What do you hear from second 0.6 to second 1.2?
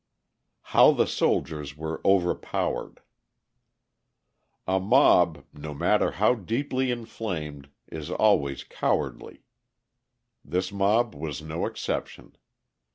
How the